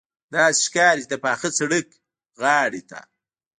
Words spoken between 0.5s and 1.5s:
ښکاري چې د پاخه